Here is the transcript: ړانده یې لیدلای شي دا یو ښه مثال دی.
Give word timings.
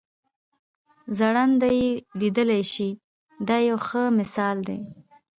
ړانده 1.19 1.69
یې 1.79 1.89
لیدلای 2.19 2.63
شي 2.73 2.89
دا 3.47 3.57
یو 3.69 3.77
ښه 3.87 4.03
مثال 4.19 4.57
دی. 4.67 4.79